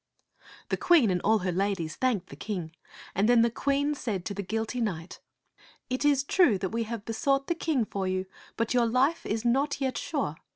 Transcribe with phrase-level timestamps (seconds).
[0.69, 2.71] The Queen and all her ladies thanked the King;
[3.13, 5.19] and then the Queen said to the guilty knight,"
[5.91, 8.25] It is true that we have besought the King for you,
[8.57, 10.37] but your life is not yet sure.